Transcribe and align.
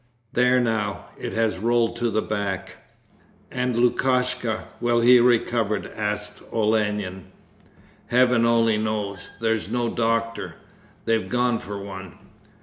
'There 0.33 0.59
now, 0.59 1.05
it 1.19 1.31
has 1.31 1.59
rolled 1.59 1.95
to 1.95 2.09
the 2.09 2.23
back.' 2.23 2.77
'And 3.51 3.75
Lukashka, 3.75 4.63
will 4.79 4.99
he 5.01 5.19
recover?' 5.19 5.91
asked 5.95 6.41
Olenin. 6.51 7.25
'Heaven 8.07 8.43
only 8.43 8.79
knows! 8.79 9.29
There's 9.39 9.69
no 9.69 9.89
doctor. 9.89 10.55
They've 11.05 11.29
gone 11.29 11.59
for 11.59 11.77
one.' 11.79 12.17